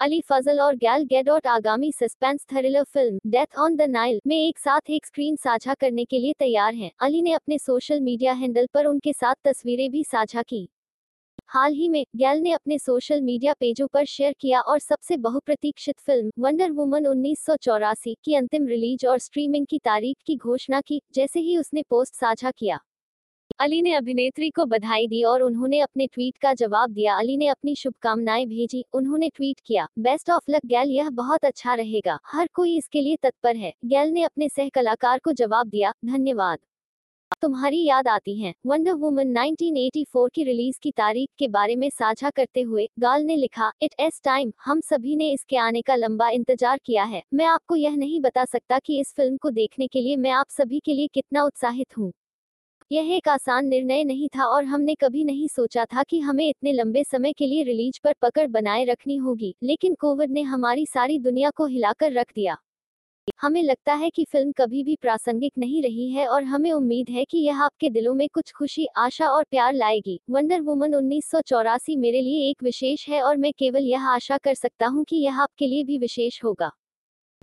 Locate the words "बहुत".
31.10-31.44